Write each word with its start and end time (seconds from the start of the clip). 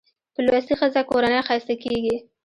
په 0.33 0.39
لوستې 0.45 0.73
ښځه 0.79 1.01
کورنۍ 1.09 1.39
ښايسته 1.47 1.75
کېږي 1.83 2.15